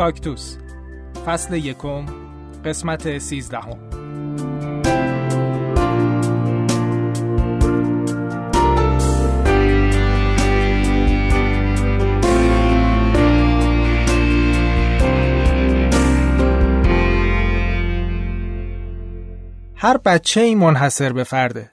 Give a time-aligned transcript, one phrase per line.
[0.00, 0.56] کاکتوس
[1.26, 2.06] فصل یکم
[2.64, 3.78] قسمت سیزدهم
[19.76, 21.70] هر بچه ای منحصر به فرده.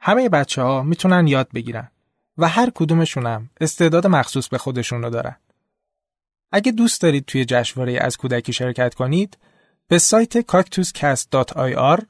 [0.00, 1.90] همه بچه ها می‌تونن یاد بگیرن
[2.38, 5.36] و هر کدومشونم استعداد مخصوص به خودشون رو دارن.
[6.52, 9.38] اگه دوست دارید توی جشنواره از کودکی شرکت کنید
[9.88, 12.00] به سایت cactuscast.ir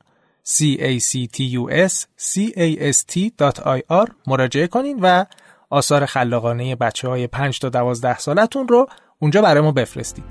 [0.49, 5.25] c a c t u s c a s t.ir مراجعه کنین و
[5.71, 10.25] آثار خلاقانه بچه های 5 تا 12 سالتون رو اونجا برای ما بفرستید.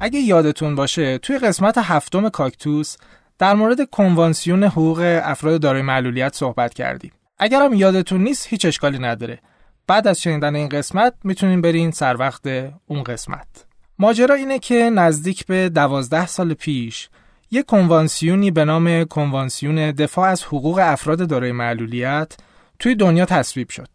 [0.00, 2.96] اگه یادتون باشه توی قسمت هفتم کاکتوس
[3.38, 7.12] در مورد کنوانسیون حقوق افراد دارای معلولیت صحبت کردیم.
[7.38, 9.38] اگرم یادتون نیست هیچ اشکالی نداره.
[9.86, 12.46] بعد از شنیدن این قسمت می‌تونین برین سر وقت
[12.86, 13.66] اون قسمت.
[13.98, 17.08] ماجرا اینه که نزدیک به دوازده سال پیش
[17.50, 22.36] یک کنوانسیونی به نام کنوانسیون دفاع از حقوق افراد دارای معلولیت
[22.78, 23.88] توی دنیا تصویب شد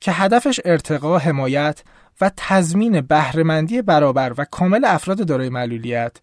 [0.00, 1.82] که هدفش ارتقا حمایت
[2.20, 6.16] و تضمین بهرهمندی برابر و کامل افراد دارای معلولیت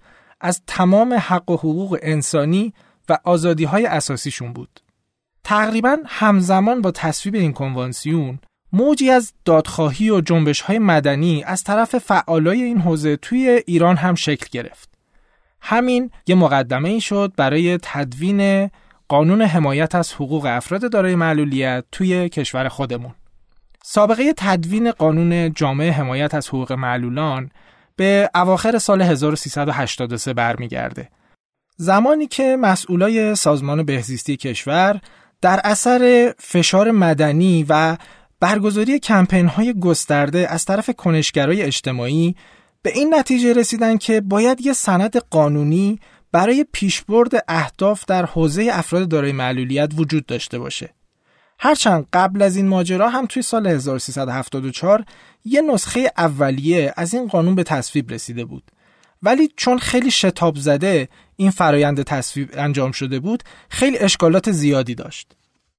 [0.46, 2.74] از تمام حق و حقوق انسانی
[3.10, 4.80] و آزادی های اساسیشون بود.
[5.44, 8.40] تقریبا همزمان با تصویب این کنوانسیون
[8.74, 14.16] موجی از دادخواهی و جنبش های مدنی از طرف فعالای این حوزه توی ایران هم
[14.16, 14.90] شکل گرفت.
[15.62, 18.70] همین یه مقدمه ای شد برای تدوین
[19.08, 23.14] قانون حمایت از حقوق افراد دارای معلولیت توی کشور خودمون.
[23.84, 27.52] سابقه تدوین قانون جامعه حمایت از حقوق معلولان
[27.96, 31.10] به اواخر سال 1383 برمیگرده.
[31.78, 35.02] زمانی که مسئولای سازمان بهزیستی کشور
[35.42, 37.98] در اثر فشار مدنی و
[38.40, 42.36] برگزاری کمپین های گسترده از طرف کنشگرای اجتماعی
[42.82, 46.00] به این نتیجه رسیدن که باید یه سند قانونی
[46.32, 50.90] برای پیشبرد اهداف در حوزه افراد دارای معلولیت وجود داشته باشه.
[51.60, 55.06] هرچند قبل از این ماجرا هم توی سال 1374
[55.46, 58.72] یه نسخه اولیه از این قانون به تصویب رسیده بود
[59.24, 65.36] ولی چون خیلی شتاب زده این فرایند تصویب انجام شده بود خیلی اشکالات زیادی داشت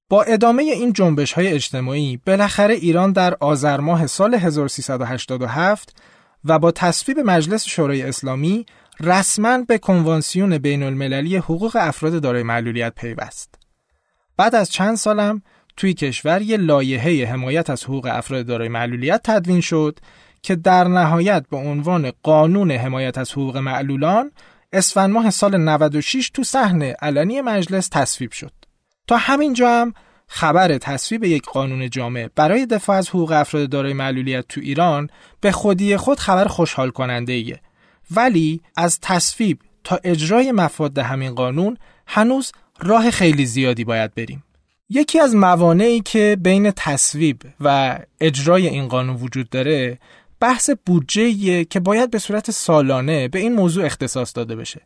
[0.09, 5.97] با ادامه این جنبش های اجتماعی بالاخره ایران در آذر ماه سال 1387
[6.45, 8.67] و با تصویب مجلس شورای اسلامی
[9.01, 13.55] رسما به کنوانسیون بین المللی حقوق افراد دارای معلولیت پیوست.
[14.37, 15.43] بعد از چند سالم
[15.77, 19.99] توی کشور یه لایحه حمایت از حقوق افراد دارای معلولیت تدوین شد
[20.43, 24.33] که در نهایت به عنوان قانون حمایت از حقوق معلولان
[24.73, 28.53] اسفند ماه سال 96 تو صحن علنی مجلس تصویب شد.
[29.07, 29.95] تا همین جا هم
[30.29, 35.11] خبر تصویب یک قانون جامع برای دفاع از حقوق افراد دارای معلولیت تو ایران
[35.41, 37.61] به خودی خود خبر خوشحال کننده ایه.
[38.11, 41.77] ولی از تصویب تا اجرای مفاد همین قانون
[42.07, 44.43] هنوز راه خیلی زیادی باید بریم.
[44.89, 49.99] یکی از موانعی که بین تصویب و اجرای این قانون وجود داره
[50.41, 54.81] بحث بودجه که باید به صورت سالانه به این موضوع اختصاص داده بشه.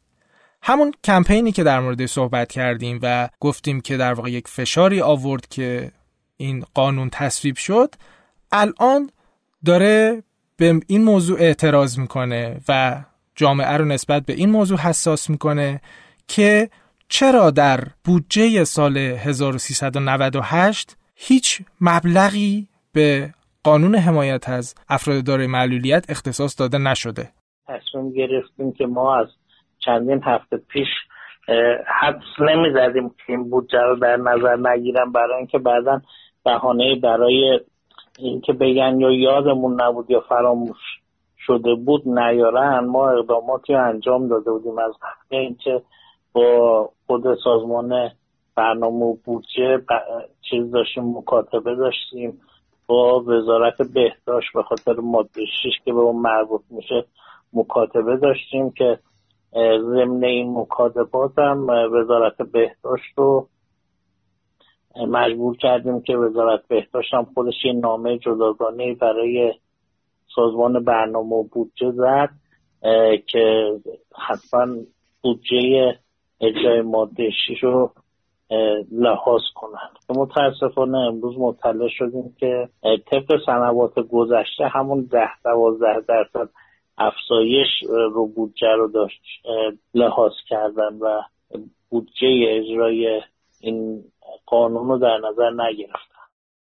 [0.63, 5.49] همون کمپینی که در مورد صحبت کردیم و گفتیم که در واقع یک فشاری آورد
[5.49, 5.93] که
[6.37, 7.95] این قانون تصویب شد
[8.53, 9.11] الان
[9.65, 10.23] داره
[10.57, 13.03] به این موضوع اعتراض می‌کنه و
[13.35, 15.81] جامعه رو نسبت به این موضوع حساس می‌کنه
[16.29, 16.71] که
[17.13, 23.31] چرا در بودجه سال 1398 هیچ مبلغی به
[23.65, 27.29] قانون حمایت از افراد دارای معلولیت اختصاص داده نشده؟
[27.69, 29.27] تصمیم گرفتیم که ما از
[29.85, 30.89] چندین هفته پیش
[32.01, 36.01] حدس نمی‌زدیم که این بودجه رو در نظر نگیرم برای اینکه بعدا
[36.45, 37.61] بهانه برای
[38.19, 40.79] اینکه بگن یا یادمون نبود یا فراموش
[41.39, 42.87] شده بود نیارن.
[42.87, 44.93] ما اقداماتی انجام داده بودیم از
[45.29, 45.83] اینکه
[46.33, 48.11] با خود سازمان
[48.55, 49.79] برنامه و بودجه
[50.51, 52.41] چیز داشتیم مکاتبه داشتیم.
[52.87, 55.45] با وزارت بهداشت به خاطر ماده
[55.85, 57.05] که به اون مربوط میشه
[57.53, 58.99] مکاتبه داشتیم که
[59.81, 63.49] ضمن این مکاتبات هم وزارت بهداشت رو
[65.09, 69.55] مجبور کردیم که وزارت بهداشت هم خودش یه نامه جداگانه برای
[70.35, 72.31] سازمان برنامه و بودجه زد
[73.27, 73.73] که
[74.29, 74.67] حتما
[75.23, 75.95] بودجه
[76.41, 77.93] اجرای ماده 6 رو
[78.93, 79.99] لحاظ کنند.
[80.09, 82.69] متاسفانه امروز مطلع شدیم که
[83.11, 86.49] طبق سنوات گذشته همون ده دوازده درصد
[86.99, 89.21] افزایش رو بودجه رو داشت
[89.95, 91.23] لحاظ کردن و
[91.91, 93.23] بودجه اجرای
[93.61, 94.05] این
[94.47, 96.21] قانون رو در نظر نگرفتن.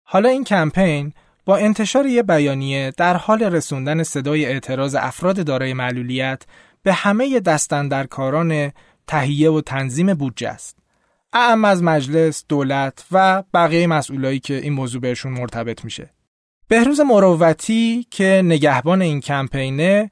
[0.04, 1.14] حالا این کمپین
[1.46, 6.46] با انتشار یه بیانیه در حال رسوندن صدای اعتراض افراد دارای معلولیت
[6.84, 8.72] به همه دستندرکاران
[9.08, 10.80] تهیه و تنظیم بودجه است.
[11.34, 16.10] اعم از مجلس، دولت و بقیه مسئولایی که این موضوع بهشون مرتبط میشه.
[16.70, 20.12] بهروز مروتی که نگهبان این کمپینه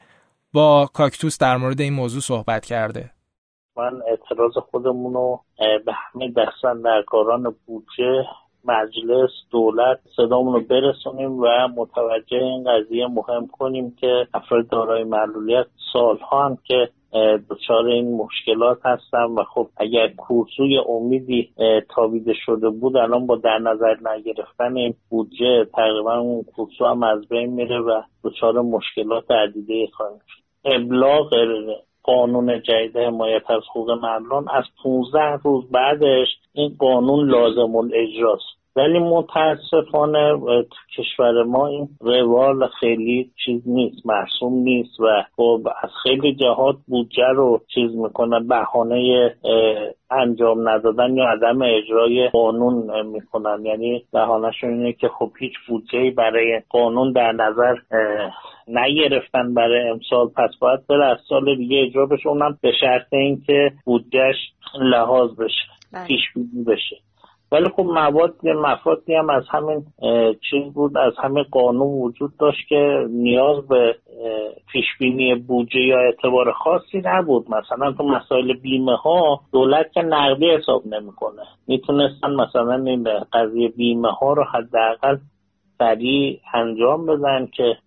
[0.53, 3.11] با کاکتوس در مورد این موضوع صحبت کرده.
[3.77, 5.41] من اعتراض خودمون رو
[5.85, 8.25] به همه دستندرکاران بودجه
[8.65, 15.65] مجلس دولت صدامون رو برسونیم و متوجه این قضیه مهم کنیم که افراد دارای معلولیت
[15.93, 16.89] سالها هم که
[17.49, 21.49] دچار این مشکلات هستن و خب اگر کورسوی امیدی
[21.95, 27.27] تابیده شده بود الان با در نظر نگرفتن این بودجه تقریبا اون کورسو هم از
[27.27, 30.41] بین میره و دچار مشکلات عدیده خواهیم شد.
[30.65, 31.33] ابلاغ
[32.03, 38.54] قانون جدید حمایت از حقوق مردان از 15 روز بعدش این قانون لازم الاجراست.
[38.75, 45.89] ولی متاسفانه تو کشور ما این روال خیلی چیز نیست مرسوم نیست و خب از
[46.03, 49.35] خیلی جهات بودجه رو چیز می‌کنن بهانه
[50.11, 53.65] انجام ندادن یا عدم اجرای قانون می‌کنن.
[53.65, 57.75] یعنی بهانهشون اینه که خب هیچ بودجه برای قانون در نظر
[58.67, 60.27] نگرفتن برای امسال.
[60.27, 64.35] پس باید بره از سال دیگه اجرا بشه اونم به شرط اینکه بودجهش
[64.81, 66.07] لحاظ بشه بله.
[66.07, 66.21] پیش
[66.67, 66.95] بشه.
[67.51, 69.85] ولی خب مواد مفادی هم از همین
[70.49, 73.95] چیز بود از همین قانون وجود داشت که نیاز به
[74.71, 77.45] پیشبینی بودجه یا اعتبار خاصی نبود.
[77.49, 81.41] مثلا تو مسائل بیمه ها دولت که نقدی حساب نمی‌کنه.
[81.67, 85.17] می‌تونستن مثلا این قضیه بیمه ها رو حداقل
[85.77, 87.77] سریع انجام بدن که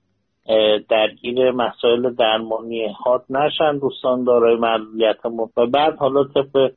[0.88, 3.78] درگیر مسائل درمانی هات نشن.
[3.78, 6.72] دوستان دارای معلولیتمون و بعد حالا طبق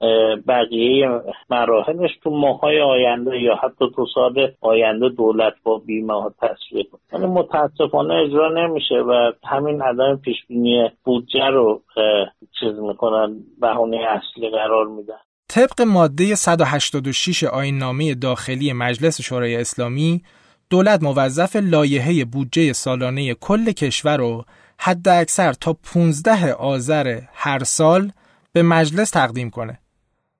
[0.47, 1.09] بقیه
[1.49, 7.25] مراحلش تو ماهای آینده یا حتی تو سال آینده دولت با بیمه ها تصویه کنه.
[7.25, 11.81] متاسفانه اجرا نمیشه و همین عدم پیشبینی بودجه رو
[12.59, 15.19] چیز می‌کنن بهونه اصلی قرار میدن.
[15.49, 20.21] طبق ماده 186 آیین نامه داخلی مجلس شورای اسلامی
[20.71, 24.45] دولت موظف لایحه بودجه سالانه کل کشور رو
[24.77, 28.11] حد اکثر تا 15 آذر هر سال
[28.53, 29.79] به مجلس تقدیم کنه.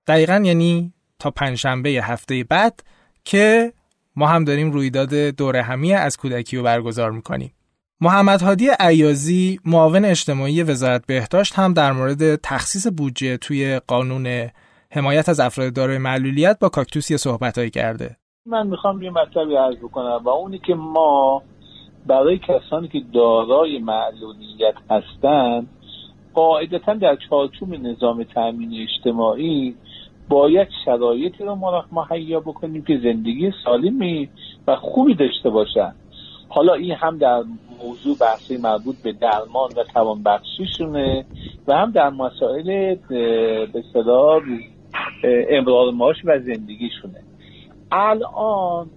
[0.07, 2.83] دقیقا یعنی تا پنجشنبه هفته بعد
[3.25, 3.73] که
[4.15, 7.53] ما هم داریم رویداد دوره همی از کودکی رو برگزار می‌کنیم.
[8.01, 14.49] محمد هادی عیازی معاون اجتماعی وزارت بهداشت هم در مورد تخصیص بودجه توی قانون
[14.91, 18.20] حمایت از افراد دارای معلولیت با کاکتوس صحبتهایی کرده.
[18.45, 21.41] من می‌خوام یه مطلبی عرض بکنم و اونی که ما
[22.07, 25.67] برای کسانی که دارای معلولیت هستند
[26.33, 29.75] قاعدتا در چارچوب نظام تامین اجتماعی
[30.29, 34.29] باید شرایطی رو مهیا بکنیم که زندگی سالمی
[34.67, 35.93] و خوبی داشته باشن.
[36.49, 37.43] حالا این هم در
[37.83, 41.25] موضوع بحثی مربوط به درمان و توانبخشیشونه
[41.67, 42.95] و هم در مسائل
[43.73, 44.41] به صلاح
[45.49, 47.30] امرار معاش و زندگیشونه.
[47.91, 48.89] الان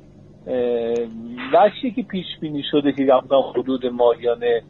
[1.53, 4.63] وشی که پیش بینی شده که رفتن حدود ماهیانه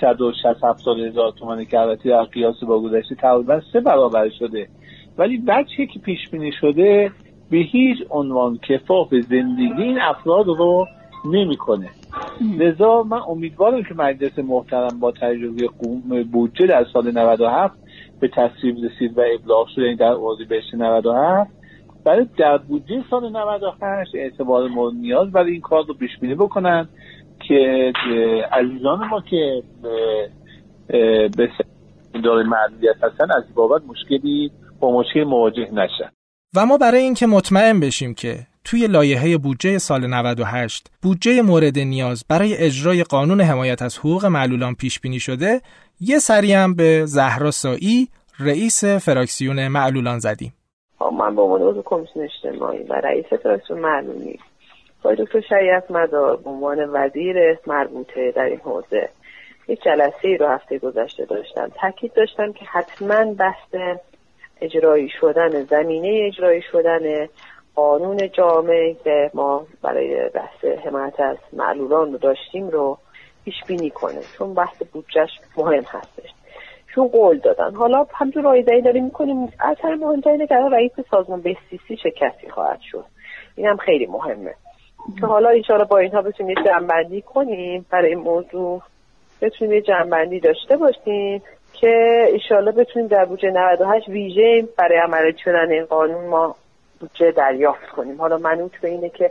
[0.00, 4.68] 160 70 هزار تومان که البته در قیاس با گذشته تقریبا سه برابر شده.
[5.18, 7.10] ولی بچه که پیش بینی شده
[7.50, 10.86] به هیچ عنوان کفاف زندگی این افراد رو
[11.24, 11.88] نمی‌کنه.
[12.58, 15.68] لذا من امیدوارم که مجلس محترم با تجربه
[16.32, 17.74] بودجه در سال 97
[18.20, 21.61] به تصویب رسید و ابلاغ شده این در اردیبهشت 97
[22.04, 26.88] برای در بودجه سال 98 اعتبار مورد نیاز برای این کار رو پیش بینی بکنن
[27.48, 27.92] که
[28.52, 29.62] عزیزان ما که
[31.36, 31.48] به
[32.24, 36.12] داره معلولیت هستن از بابت مشکلی با مشکل مواجه نشن.
[36.56, 42.24] و ما برای اینکه مطمئن بشیم که توی لایحه بودجه سال 98 بودجه مورد نیاز
[42.28, 45.60] برای اجرای قانون حمایت از حقوق معلولان پیش بینی شده
[46.00, 50.52] یه سری هم به زهرا سایی رئیس فراکسیون معلولان زدیم.
[51.10, 54.38] من به عنوان عضو کمیسیون اجتماعی و رئیس فدراسیون معلومی.
[55.02, 59.08] با دکتر شریعت مدار به عنوان وزیر مربوطه در این حوزه
[59.68, 61.70] یک جلسه ای رو هفته گذشته داشتم.
[61.80, 63.74] تاکید داشتم که حتما بحث
[64.60, 67.28] اجرایی شدن زمینه اجرایی شدن
[67.74, 72.98] قانون جامعه که ما برای بحث حمایت از معلولان رو داشتیم رو
[73.44, 74.20] پیش بینی کنه.
[74.38, 76.31] چون بحث بودجهش مهم هستش.
[76.94, 77.74] چون قول دادن.
[77.74, 79.52] حالا همجور رایزایی داریم می‌کنیم.
[79.60, 83.04] اثر مهمتر اینه که رئیس سازمان بسیسی چه کسی خواهد شد.
[83.56, 84.54] این هم خیلی مهمه.
[85.20, 87.86] که حالا ایشالا با اینها بتونیم یه جنبندی کنیم.
[87.90, 88.82] برای این موضوع
[89.42, 95.70] بتونیم یه جنبندی داشته باشیم که ایشالا بتونیم در بودجه 98 ویژه برای عمل شدن
[95.70, 96.56] این قانون ما
[97.00, 98.20] بودجه دریافت کنیم.
[98.20, 99.30] حالا منوط به اینه که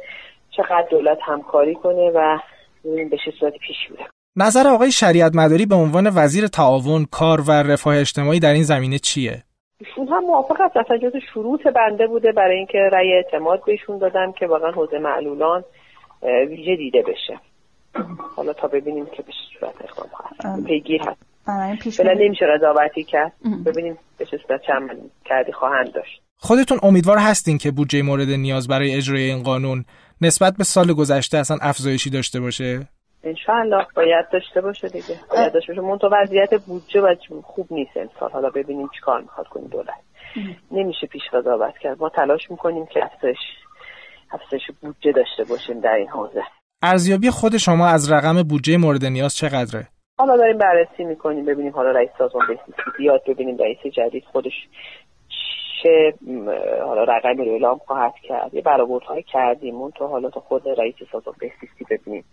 [0.57, 2.39] چقدر دولت همکاری کنه و
[2.83, 4.05] به چه صورت پیش میره.
[4.35, 8.99] نظر آقای شریعت مداری به عنوان وزیر تعاون کار و رفاه اجتماعی در این زمینه
[8.99, 9.43] چیه؟
[9.77, 10.77] ایشون هم موافق است.
[10.77, 12.31] اصلا جز شروط بنده بوده.
[12.31, 15.63] برای اینکه رأی اعتماد بهشون دادم که واقعا حوزه معلولان
[16.49, 17.39] ویژه دیده بشه.
[18.35, 21.21] حالا تا ببینیم که به صورت اقدام خواهد پیگیر هست.
[21.99, 23.33] بله نمیشه قضاوتی کرد.
[23.65, 26.21] ببینیم به چه صورت چند کردی خواهند داشت.
[26.37, 29.85] خودتون امیدوار هستین که بودجه مورد نیاز برای اجرای این قانون
[30.21, 32.87] نسبت به سال گذشته اصلا افزایشی داشته باشه؟
[33.23, 35.15] انشاءالله باید داشته باشه دیگه.
[35.29, 35.81] باید داشته باشه.
[35.81, 39.67] منتها وضعیت بودجه و خوب نیست امسال حالا ببینیم چیکار می‌خواد کنیم.
[39.67, 40.01] دولت.
[40.71, 41.99] نمیشه پیش قضاوت کرد.
[41.99, 43.37] ما تلاش می‌کنیم که افزایش
[44.31, 46.43] افزایش بودجه داشته باشیم در این حوزه.
[46.83, 49.87] ارزیابی خود شما از رقم بودجه مورد نیاز چقدره؟
[50.19, 51.45] حالا داریم بررسی می‌کنیم.
[51.45, 54.53] ببینیم حالا رئیس سازمان بهزیستی بیاد ببینیم رئیس جدید خودش
[55.83, 56.13] چه
[56.85, 58.53] حالا رقمی رو اعلام خواهد کرد.
[58.53, 59.75] یه برآوردهایی کردیم.
[59.75, 62.23] اون تو حالا تو خود رئیس سازمان بهزیستی ببینیم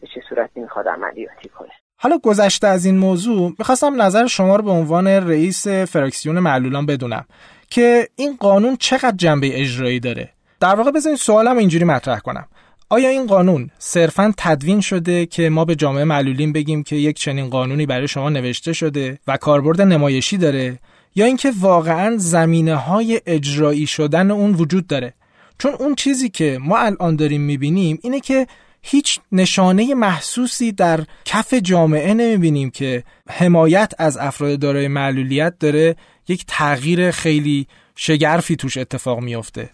[0.00, 1.70] به چه صورتی می‌خواد عملیاتی کنه.
[1.98, 7.24] حالا گذشته از این موضوع می‌خواستم نظر شما رو به عنوان رئیس فرکسیون معلولان بدونم
[7.70, 10.28] که این قانون چقدر جنبه اجرایی داره.
[10.60, 12.48] در واقع بذارید سوالم اینجوری مطرح کنم.
[12.90, 17.50] آیا این قانون صرفا تدوین شده که ما به جامعه معلولین بگیم که یک چنین
[17.50, 20.78] قانونی برای شما نوشته شده و کاربرد نمایشی داره؟
[21.16, 25.12] یا اینکه واقعا زمینه های اجرایی شدن اون وجود داره.
[25.58, 28.46] چون اون چیزی که ما الان داریم می‌بینیم اینه که
[28.82, 35.96] هیچ نشانه محسوسی در کف جامعه نمی‌بینیم که حمایت از افراد دارای معلولیت داره
[36.28, 39.70] یک تغییر خیلی شگرفی توش اتفاق میافته.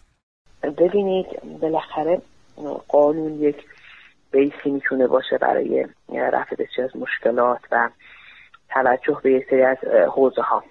[0.63, 1.27] ببینید
[1.61, 2.23] بالاخره
[2.89, 3.57] قانون یک
[4.33, 5.87] بیسی می‌تونه باشه برای
[6.33, 7.89] رفع بسیار از مشکلات و
[8.71, 9.77] توجه به یک سری از
[10.15, 10.65] حوزه ها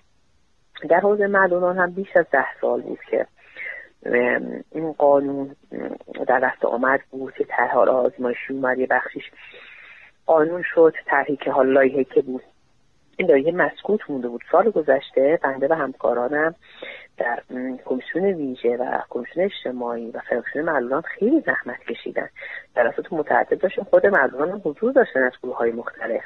[0.87, 3.27] در حوزه معلولان هم بیش از ده سال بود که
[4.71, 5.55] این قانون
[6.27, 9.23] در دست آمد بود که طرح آزمایشی اومد یه بخشیش
[10.25, 12.43] قانون شد طرحی که حالا لایحه که بود.
[13.17, 14.41] این لایحه مسکوت مونده بود.
[14.51, 16.55] سال گذشته بنده و همکارانم
[17.17, 17.43] در
[17.85, 22.29] کمیسیون ویژه و کمیسیون اجتماعی و فراکسیون معلولان خیلی زحمت کشیدن.
[22.75, 26.23] جلسات متعدد داشتیم خود معلولان حضور داشتن از گروه های مختلف.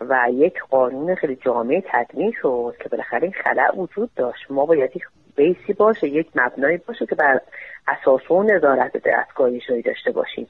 [0.00, 4.50] و یک قانون خیلی جامعه تدوین شد که بالاخره این خلع وجود داشت.
[4.50, 5.02] ما باید یک
[5.36, 7.40] بیسی باشه یک مبنایی باشه که بر
[7.88, 10.46] اساس و نظارت دستگاهی اجرایی داشته باشیم.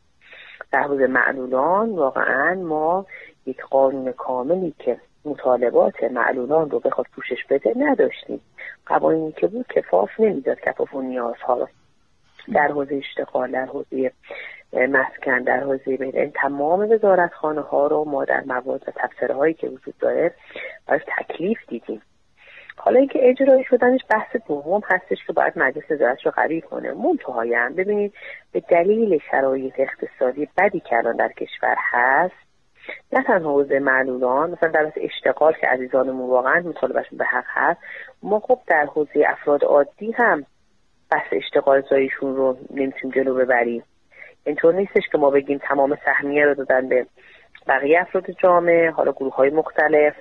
[0.72, 3.06] در حوزه معلولان واقعا ما
[3.46, 8.40] یک قانون کاملی که مطالبات معلولان رو بخواد پوشش بده نداشتیم.
[8.86, 11.68] قوانینی که بود کفاف نمی‌داد کفاف و نیازها رو
[12.54, 14.12] در حوزه اشتغال در حوزه
[14.72, 19.34] مسکن در حوزه بین این تمام وزارت خانه ها رو ما در مواد و تفسیره
[19.34, 20.34] هایی که وجود داره
[20.86, 22.02] براش تکلیف دیدیم.
[22.76, 26.92] حالا اینکه اجرایی شدنش بحث دوم هستش که باید مجلس نظارت رو قوی کنه.
[26.92, 28.12] منتهای هم ببینید
[28.52, 32.34] به دلیل شرایط اقتصادی بدی که الان در کشور هست
[33.12, 37.80] نه تنها حوزه معلولان مثلا در اشتغال که عزیزانمون واقعا مطالبهشون به حق هست
[38.22, 40.46] ما خب در حوزه افراد عادی هم
[41.10, 43.82] بحث اشتغال زاییشون رو نمی‌تونیم جلو ببریم.
[44.46, 47.06] اینطور نیستش که ما بگیم تمام سهمیه رو دادن به
[47.66, 50.14] بقیه افراد جامعه حالا گروه های مختلف.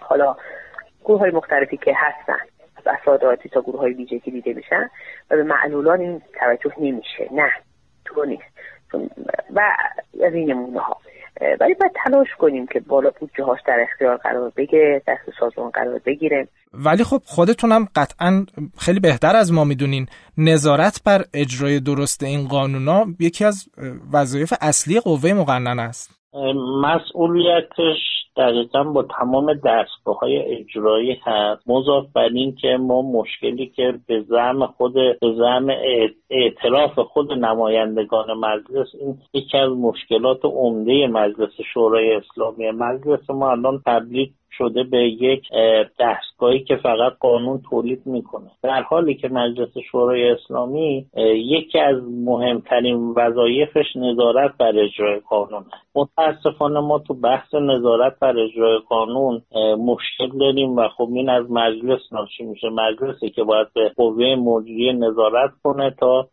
[0.00, 0.36] حالا
[1.04, 2.38] گروه های مختلفی که هستن.
[2.76, 4.90] از افراد تا گروه های ویژگی دیده میشن
[5.30, 7.28] و به معلولان این توجه نمیشه.
[7.30, 7.52] نه
[8.04, 8.52] تو نیست.
[9.54, 9.60] و
[10.24, 10.98] از این نمونه ها
[11.40, 16.00] ولی باید تلاش کنیم که بالا بودجه هاش در اختیار قرار بگیره دست سازمان قرار
[16.06, 16.48] بگیره.
[16.72, 18.46] ولی خب خودتونم قطعا
[18.78, 20.06] خیلی بهتر از ما می‌دونین.
[20.38, 23.68] نظارت بر اجرای درست این قانونا یکی از
[24.12, 26.21] وظایف اصلی قوه مقننه است.
[26.82, 27.98] مسئولیتش
[28.36, 31.68] دقیقا با تمام دستگاه های اجرایی هست.
[31.68, 35.66] مضاف بر این که ما مشکلی که به زعم خود به زعم
[36.30, 42.70] اعتراف خود نمایندگان مجلس این یکی از مشکلات عمده مجلس شورای اسلامی.
[42.70, 45.42] مجلس ما الان تبدیل شده به یک
[46.00, 48.50] دستگاهی که فقط قانون تولید می‌کنه.
[48.62, 51.06] در حالی که مجلس شورای اسلامی
[51.36, 58.78] یکی از مهمترین وظایفش نظارت بر اجرای قانون متاسفانه ما تو بحث نظارت بر اجرای
[58.88, 59.42] قانون
[59.78, 62.68] مشکل داریم و خب این از مجلس ناشی میشه.
[62.68, 66.28] مجلسی که باید به قوه مجریه نظارت کنه تا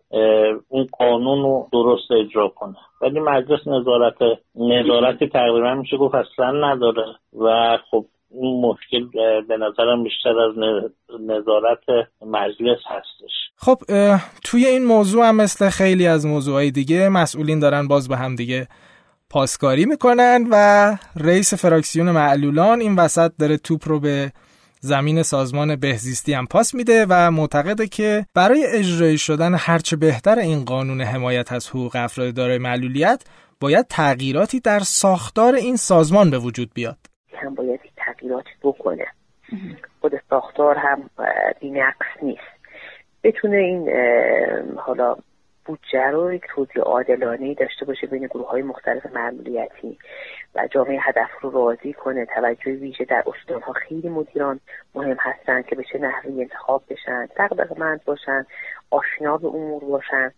[0.71, 2.75] این قانون رو درست اجرا کنه.
[3.01, 4.17] ولی مجلس نظارت
[4.55, 7.05] نظارتی تقریبا میشه گفت اصلا نداره.
[7.39, 9.05] و خب این مشکل
[9.47, 10.55] به نظرم بیشتر از
[11.19, 13.31] نظارت مجلس هستش.
[13.55, 13.77] خب
[14.43, 18.67] توی این موضوع هم مثل خیلی از موضوعهای دیگه مسئولین دارن باز به هم دیگه
[19.29, 24.31] پاسکاری می‌کنن و رئیس فراکسیون معلولان این وسط داره توپ رو به
[24.81, 30.65] زمین سازمان بهزیستی هم پاس میده و معتقده که برای اجرایی شدن هرچه بهتر این
[30.65, 33.23] قانون حمایت از حقوق افراد دارای معلولیت
[33.59, 36.97] باید تغییراتی در ساختار این سازمان به وجود بیاد.
[37.33, 39.05] هم باید تغییراتی بکنه.
[40.01, 41.09] خود ساختار هم
[41.63, 42.59] نقص نیست.
[43.23, 43.89] بتونه این
[44.77, 45.15] حالا
[45.69, 49.97] بودجه رو یک توضیح عادلانه داشته باشه بین گروه های مختلف معمولیتی
[50.55, 52.25] و جامعه هدف رو راضی کنه.
[52.25, 54.59] توجه ویژه در استان ها خیلی مدیران
[54.95, 57.27] مهم هستن که به چه نحوی انتخاب بشن
[57.77, 58.45] مند باشن
[58.91, 60.31] آشنا به امور باشن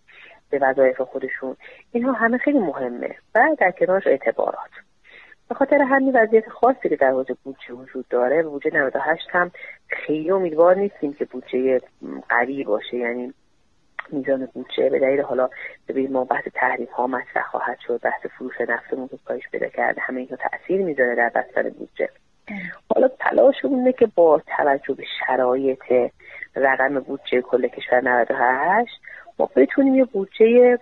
[0.49, 1.55] به وظایف خودشون.
[1.91, 4.71] اینها همه خیلی مهمه و در کنارش اعتبارات.
[5.49, 9.51] به خاطر همین وضعیت خاصی که در حوزه بودجه وجود داره بودجه 98 هم
[9.87, 11.81] خیلی امیدوار نیستیم که بودجه
[12.29, 12.97] قوی باشه.
[12.97, 13.33] یعنی
[14.11, 15.49] میزان بودجه به دلیل حالا
[15.87, 18.01] ببینید ما بحث تحریم ها مطرح خواهد شد.
[18.03, 20.01] بحث فروش نفتمون که کاهش پیدا کرده.
[20.01, 22.09] همه اینها تاثیر می‌ذاره در بستر بودجه.
[22.95, 26.11] حالا تلاشمون اینه که با توجه به شرایط
[26.55, 28.91] رقم بودجه کل کشور 98
[29.39, 30.79] ما بتونیم یه بودجه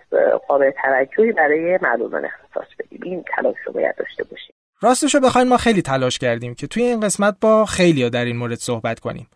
[0.48, 3.00] قابل توجهی برای معلومان اختصاص بدیم.
[3.02, 4.54] این تلاش رو باید داشته باشیم.
[4.82, 8.36] راستش رو بخواین ما خیلی تلاش کردیم که توی این قسمت با خیلی در این
[8.36, 9.26] مورد صحبت کنیم.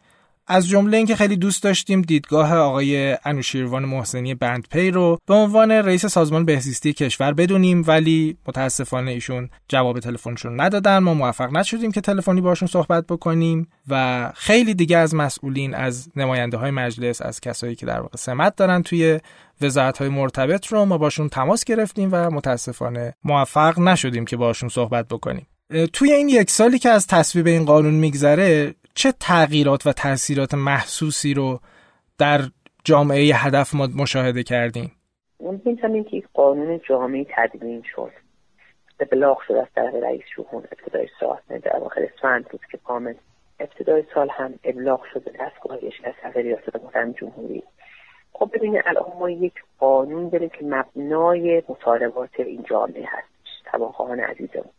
[0.46, 6.06] از جمله اینکه خیلی دوست داشتیم دیدگاه آقای انوشیروان محسنی بندپی رو به عنوان رئیس
[6.06, 10.98] سازمان بهزیستی کشور بدونیم ولی متاسفانه ایشون جواب تلفنشون ندادن.
[10.98, 16.56] ما موفق نشدیم که تلفنی باشون صحبت بکنیم و خیلی دیگه از مسئولین از نماینده
[16.56, 19.20] های مجلس از کسایی که در واقع سمت دارن توی
[19.60, 25.08] وزارت های مرتبط رو ما باشون تماس گرفتیم و متاسفانه موفق نشدیم که باشون صحبت
[25.08, 25.46] بکنیم.
[25.92, 31.34] توی این یک سالی که از تصویب این قانون میگذره چه تغییرات و تاثیرات محسوسی
[31.34, 31.60] رو
[32.18, 32.40] در
[32.84, 34.92] جامعه هدف ما مشاهده کردیم
[35.94, 38.12] این که قانون جامعه تدوین شد.
[39.00, 41.58] ابلاغ شد از طرف رئیس جمهور ابتدای سال.
[41.58, 43.14] در واقع اسفند بود که کامل
[43.60, 47.62] ابتدای سال هم ابلاغ شد به دستگاه از طرف ریاست محترم جمهوری.
[48.32, 54.70] خب ببینید الان ما یک قانون داریم که مبنای مطالبات این جامعه هست تباخواهان عزیزمون.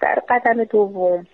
[0.00, 1.26] در قدم دوم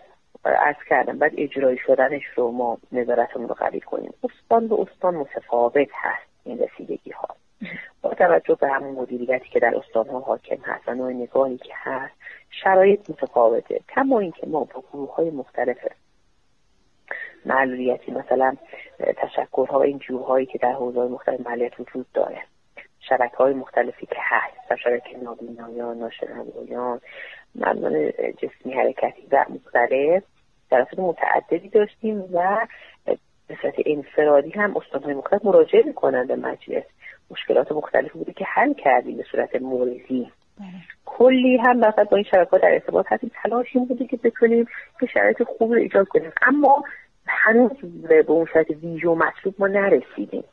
[0.45, 1.19] از کردم.
[1.19, 4.15] بعد اجرایی شدنش رو ما نظارتمون رو قوی کنیم.
[4.25, 7.29] استان به استان متفاوت هست این رسیدگی ها
[8.03, 11.73] با توجه به همون مدیریتی که در استان ها حاکم هست و نوع نگاهی که
[11.77, 12.15] هست
[12.51, 13.81] شرایط متفاوته.
[13.95, 15.79] کما اینکه ما با گروه های مختلف
[17.47, 18.57] معلولیتی مثلا
[19.17, 22.43] تشکرها و این جوهایی که در حوزه مختلف معلولیت وجود داره
[23.09, 27.01] شبکه های مختلفی که هست شبکه نابینایان ناشنوایان
[27.55, 30.23] مردان جسمی حرکتی و مختلف
[30.71, 32.67] جلسات متعددی داشتیم و
[33.49, 36.85] به صورت انفرادی هم استانهای مختلف مراجعه می‌کنن به مجلس.
[37.31, 40.33] مشکلات مختلفی بوده که حل کردیم به صورت موردی.
[40.59, 40.69] بله.
[41.05, 43.31] کلی هم مثلا با این شبکه در ارتباط هستیم.
[43.43, 44.67] تلاش این بوده که بتونیم
[45.01, 46.33] که شرایط خوب رو ایجاد کنیم.
[46.43, 46.85] اما
[47.27, 47.71] هنوز
[48.09, 50.45] به اون صورت ویژه و مطلوب ما نرسیدیم.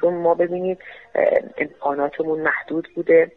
[0.00, 0.78] چون ما ببینید
[1.58, 3.32] امکاناتمون محدود بوده.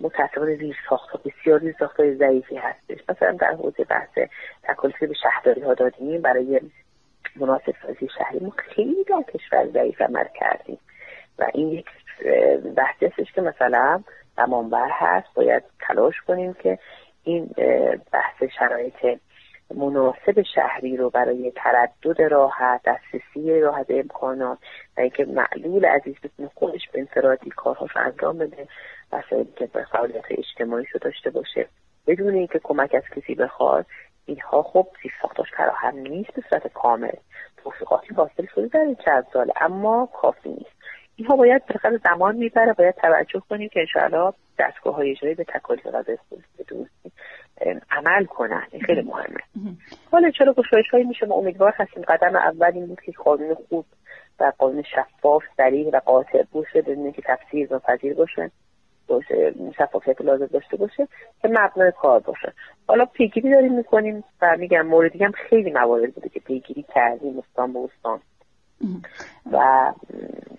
[0.00, 2.98] متاسفانه زیر ساخت بسیار زیر ساخت ضعیفی هستش.
[3.08, 4.18] مثلا در حوزه بحث
[4.62, 6.22] تکلیفی به شهرداری ها دادیم.
[6.22, 6.60] برای
[7.36, 10.78] مناسب سازی شهری ما خیلی در کشور ضعیف عمل کردیم.
[11.38, 11.86] و این یک
[12.76, 14.02] بحثی هستش که مثلا
[14.36, 15.28] تمامبر هست.
[15.34, 16.78] باید تلاش کنیم که
[17.24, 17.54] این
[18.12, 19.18] بحث شرایط
[19.74, 24.58] مناسب شهری رو برای تردد راحت دسترسی راحت امکانات
[24.96, 28.68] و اینکه معلول عزیز بتونه خودش به انفرادی کارهاش انجام بده
[29.12, 31.68] وسایلی که فعالیت اجتماعی رو داشته باشه.
[32.06, 33.86] بدون اینکه کمک از کسی بخواد
[34.26, 37.12] اینها خب زیر ساختاش فراهم نیست به صورت کامل.
[37.56, 40.76] توفیقاتی حاصل شده در این چند ساله اما کافی نیست.
[41.16, 45.86] اینها باید بالاخره زمان می‌بره باید توجه کنیم که انشاءالله دستگاه های اجرایی به تکالیف
[45.86, 46.44] غذای خود
[47.90, 48.66] عمل کنن.
[48.70, 49.40] این خیلی مهمه.
[50.12, 53.86] حالا چرا گشایش هایی میشه؟ ما امیدوار هستیم قدم اول این بود که قانون خوب
[54.40, 58.50] و قانون شفاف سریع و قاطع باشه بدون که تفسیر و پذیر باشه.
[59.08, 61.08] باشه شفافیت لازم داشته باشه
[61.42, 62.52] که مبنای کار باشه.
[62.88, 67.72] حالا پیگیری داریم می‌کنیم و میگم موردی هم خیلی موارد بوده که پیگیری کردیم استان
[67.72, 68.20] به استان.
[69.52, 69.58] و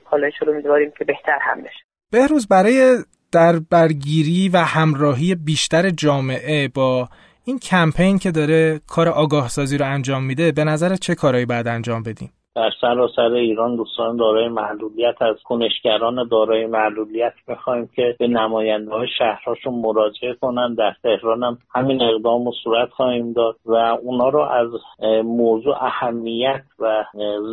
[0.03, 1.83] حالا شروع میدواریم که بهتر هم بشه.
[2.11, 2.97] بهروز برای
[3.31, 7.09] در برگیری و همراهی بیشتر جامعه با
[7.43, 11.67] این کمپین که داره کار آگاه سازی رو انجام میده به نظر چه کارهایی بعد
[11.67, 18.27] انجام بدیم؟ در سراسر ایران دوستان دارای معلولیت از کنشگران دارای معلولیت می‌خوایم که به
[18.27, 20.73] نماینده های شهرهاشون مراجعه کنن.
[20.73, 24.67] در تهران هم همین اقدام و صورت خواهیم داد و اونا رو از
[25.23, 27.03] موضوع اهمیت و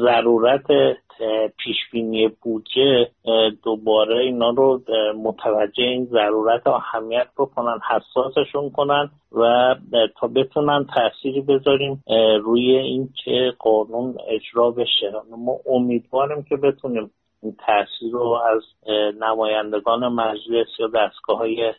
[0.05, 0.67] ضرورت
[1.59, 3.11] پیشبینی بودجه
[3.64, 4.81] دوباره اینا رو
[5.16, 9.74] متوجه این ضرورت اهمیت بکنن حساسشون کنن و
[10.20, 12.03] تا بتونن تأثیری بذاریم
[12.42, 15.12] روی اینکه قانون اجرا بشه.
[15.38, 17.11] ما امیدواریم که بتونیم
[17.52, 18.62] تاثیر رو از
[19.20, 21.74] نمایندگان مجلس یا دستگاه های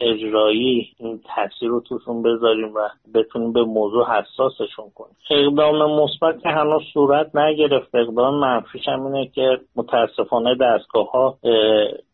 [0.00, 5.16] اجرایی این تاثیر رو توشون بذاریم و بتونیم به موضوع حساسشون کنیم.
[5.30, 7.94] اقدام مثبت که هنوز صورت نگرفت.
[7.94, 11.38] اقدام منفیش هم اینه که متاسفانه دستگاه ها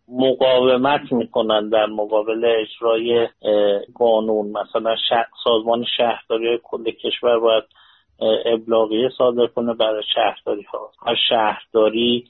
[0.09, 3.29] مقاومت می‌کنن در مقابل اجرای
[3.94, 4.46] قانون.
[4.46, 4.96] مثلا
[5.44, 7.64] سازمان شهرداری کل کشور باید
[8.46, 12.24] ابلاغیه صادر کنه برای شهرداری ها هر شهرداری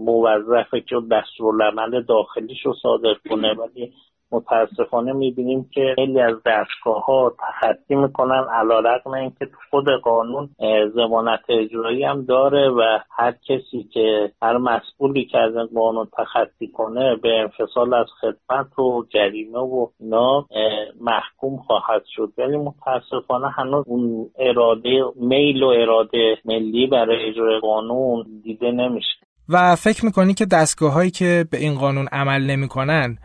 [0.00, 3.54] موظفه که دستورالعمل داخلیش رو صادر کنه.
[3.54, 3.92] ولی
[4.32, 10.48] متاسفانه می‌بینیم که خیلی از دستگاه ها تخطی می‌کنن علا رقم اینکه تو خود قانون
[10.94, 16.68] زمانت اجرایی هم داره و هر کسی که هر مسئولی که از این قانون تخطی
[16.68, 20.46] کنه به انفصال از خدمت و جریمه و اینا
[21.00, 22.32] محکوم خواهد شد.
[22.38, 29.29] ولی متاسفانه هنوز اون اراده میل و اراده ملی برای اجرای قانون دیده نمیشه.
[29.50, 33.18] و فکر می‌کنی که دستگاه هایی که به این قانون عمل نمی‌کنن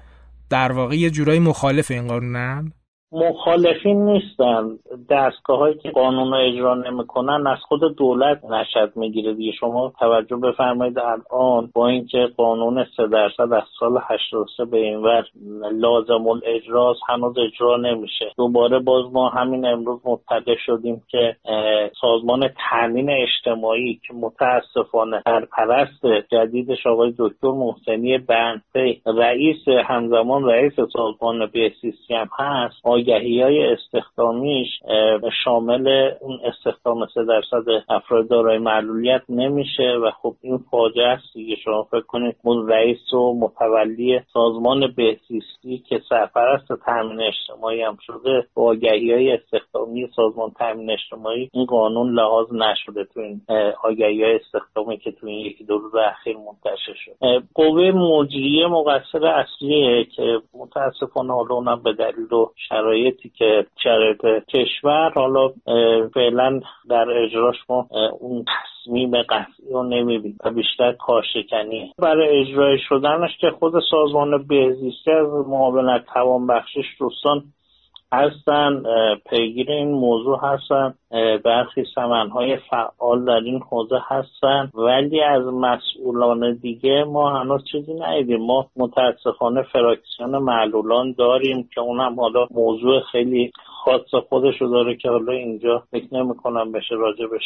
[0.50, 2.72] در واقع یه جورایی مخالف این قانونن؟
[3.15, 4.69] مخالفین نیستن.
[5.10, 9.51] دستگاه هایی که قانون رو اجرا نمی‌کنن از خود دولت نشد می‌گیره دیگه.
[9.51, 15.23] شما توجه بفرمایید الان با اینکه قانون سه درصد از سال 83 به این ور
[15.71, 18.25] لازم الاجراست هنوز اجرا نمیشه.
[18.38, 21.36] دوباره باز ما همین امروز مطلع شدیم که
[22.01, 31.45] سازمان تامین اجتماعی که متاسفانه پرست جدیدش آقای دکتر محسنی بنفی رئیس همزمان رئیس سازمان
[31.54, 32.75] بهسیستی هم هست
[33.06, 34.68] آگهی های استخدامیش
[35.44, 41.56] شامل اون استخدام سه درصد افراد دارای معلولیت نمیشه و خب این فاجعه است دیگه.
[41.56, 48.48] شما فکر کنید اون رئیس و متولی سازمان بهزیستی که سرپرست تامین اجتماعی هم شده
[48.54, 53.41] با آگهی های استخدامی سازمان تامین اجتماعی این قانون لحاظ نشده تو این
[53.84, 57.44] آگهی های استخدامی که تو این یکی دو روز اخیر منتشر شد.
[57.56, 62.52] قوه مجریه مقصر اصلیه که متاسفانه حالا اونم به دلیل و
[62.96, 65.50] شرایطی که شرایط کشور حالا
[66.14, 67.88] فعلا در اجراش ما
[68.20, 75.12] اون تصمیم قطعی رو نمی‌بینیم و بیشتر کارشکنی برای اجرای شدنش که خود سازمان بهزیستی
[75.12, 77.44] از معاونت توانبخشش دوستان
[78.13, 78.84] هستن
[79.30, 80.94] پیگیر این موضوع هستن
[81.46, 84.72] برخی سمنهای فعال در این حوزه هستن.
[84.74, 88.46] ولی از مسئولان دیگه ما هنوز چیزی ندیدیم.
[88.46, 93.52] ما متاسفانه فراکسیون معلولان داریم که اونم حالا موضوع خیلی
[93.86, 97.44] خاص خودش رو داره که حالا اینجا فکر نمی کنم بشه راجبش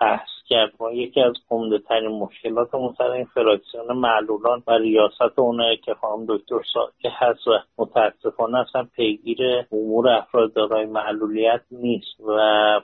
[0.00, 5.76] بحث کرد ما یکی از عمده ترین مشکلات سر این فراکسیون معلولان و ریاست اونه
[5.76, 6.58] که خانم دکتر
[6.98, 9.38] که هست و متاسفانه اصلا پیگیر
[9.72, 12.34] امور افراد دارای معلولیت نیست و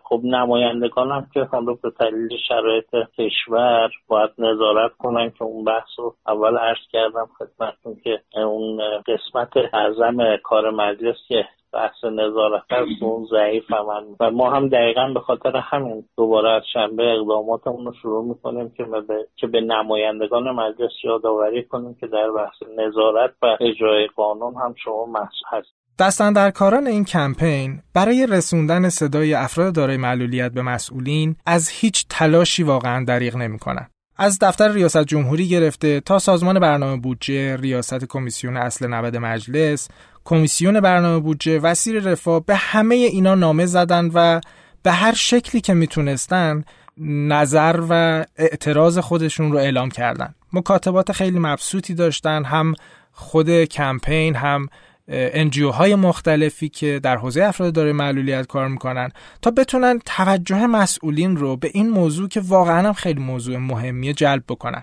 [0.04, 5.88] خب نمایندگان هم که حالا به دلیل شرایط کشور باید نظارت کنن که اون بحث
[5.98, 13.02] رو اول عرض کردم خدمتتون که اون قسمت اعظم کار مجلس که بحث نظارت است
[13.02, 17.92] اون ضعیف عمل و ما هم دقیقا به خاطر همین دوباره از شنبه اقداماتمون رو
[18.02, 23.56] شروع می‌کنیم که به که به نمایندگان مجلس یادآوری کنیم که در بحث نظارت و
[23.60, 25.68] اجرای قانون هم شما مسئول هست
[26.00, 33.04] دستندرکاران این کمپین برای رسوندن صدای افراد دارای معلولیت به مسئولین از هیچ تلاشی واقعا
[33.04, 33.86] دریغ نمی‌کنن.
[34.22, 39.88] از دفتر ریاست جمهوری گرفته تا سازمان برنامه بودجه، ریاست کمیسیون اصل 90 مجلس،
[40.24, 44.40] کمیسیون برنامه بودجه، وسیر رفاه به همه اینا نامه زدن و
[44.82, 46.64] به هر شکلی که می‌تونستن
[46.98, 50.34] نظر و اعتراض خودشون رو اعلام کردن.
[50.52, 52.74] مکاتبات خیلی مبسوطی داشتن هم
[53.12, 54.68] خود کمپین هم
[55.10, 59.08] انجیو های مختلفی که در حوزه افراد داره معلولیت کار می‌کنن
[59.42, 64.44] تا بتونن توجه مسئولین رو به این موضوع که واقعا هم خیلی موضوع مهمیه جلب
[64.48, 64.82] بکنن.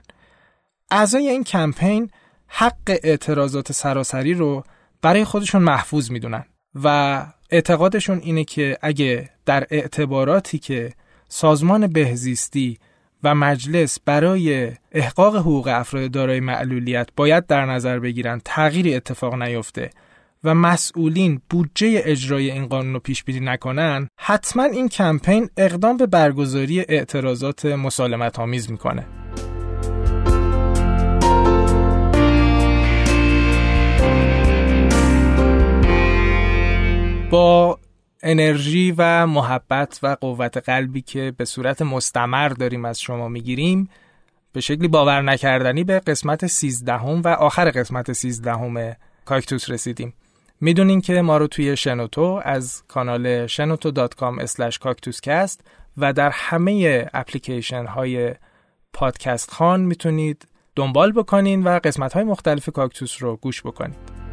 [0.91, 2.09] اعضای این کمپین
[2.47, 4.63] حق اعتراضات سراسری رو
[5.01, 6.45] برای خودشون محفوظ می‌دونن
[6.83, 10.93] و اعتقادشون اینه که اگه در اعتباراتی که
[11.29, 12.77] سازمان بهزیستی
[13.23, 19.89] و مجلس برای احقاق حقوق افراد دارای معلولیت باید در نظر بگیرن تغییری اتفاق نیفته.
[20.43, 26.05] و مسئولین بودجه اجرای این قانون رو پیش بینی نکنن حتما این کمپین اقدام به
[26.05, 29.05] برگزاری اعتراضات مسالمت آمیز می‌کنه.
[37.31, 37.79] با
[38.23, 43.89] انرژی و محبت و قوت قلبی که به صورت مستمر داریم از شما می‌گیریم
[44.53, 50.13] به شکلی باور نکردنی به قسمت 13 و آخر قسمت 13 کاکتوس رسیدیم.
[50.61, 55.61] می‌دونین که ما رو توی شنوتو از کانال شنوتو.com کاکتوسکست
[55.97, 58.35] و در همه اپلیکیشن های
[58.93, 64.26] پادکست خان می‌تونید دنبال بکنین و قسمت های مختلف کاکتوس رو گوش بکنید.